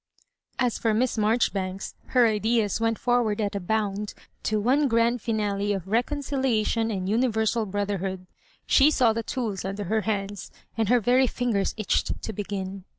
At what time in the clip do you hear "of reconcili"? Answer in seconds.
5.73-6.61